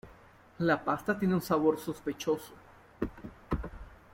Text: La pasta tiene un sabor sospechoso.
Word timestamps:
La 0.57 0.83
pasta 0.83 1.15
tiene 1.19 1.35
un 1.35 1.43
sabor 1.43 1.79
sospechoso. 1.79 2.53